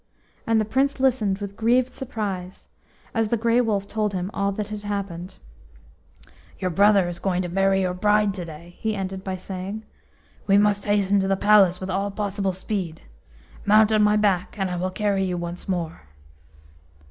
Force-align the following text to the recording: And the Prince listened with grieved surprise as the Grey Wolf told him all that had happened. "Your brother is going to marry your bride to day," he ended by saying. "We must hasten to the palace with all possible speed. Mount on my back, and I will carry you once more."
And 0.47 0.59
the 0.59 0.65
Prince 0.65 0.99
listened 0.99 1.37
with 1.37 1.55
grieved 1.55 1.91
surprise 1.93 2.69
as 3.13 3.27
the 3.27 3.37
Grey 3.37 3.61
Wolf 3.61 3.85
told 3.85 4.13
him 4.15 4.31
all 4.33 4.51
that 4.53 4.69
had 4.69 4.81
happened. 4.81 5.35
"Your 6.57 6.71
brother 6.71 7.07
is 7.07 7.19
going 7.19 7.43
to 7.43 7.47
marry 7.49 7.81
your 7.81 7.93
bride 7.93 8.33
to 8.33 8.45
day," 8.45 8.77
he 8.79 8.95
ended 8.95 9.23
by 9.23 9.35
saying. 9.35 9.83
"We 10.47 10.57
must 10.57 10.85
hasten 10.85 11.19
to 11.19 11.27
the 11.27 11.37
palace 11.37 11.79
with 11.79 11.91
all 11.91 12.09
possible 12.09 12.51
speed. 12.51 13.01
Mount 13.63 13.91
on 13.91 14.01
my 14.01 14.15
back, 14.17 14.57
and 14.57 14.71
I 14.71 14.75
will 14.75 14.89
carry 14.89 15.23
you 15.23 15.37
once 15.37 15.69
more." 15.69 16.01